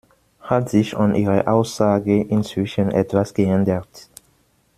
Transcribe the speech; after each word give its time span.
Hat 0.39 0.67
sich 0.71 0.97
an 0.97 1.13
Ihrer 1.13 1.47
Aussage 1.47 2.23
inzwischen 2.23 2.89
etwas 2.89 3.35
geändert? 3.35 4.09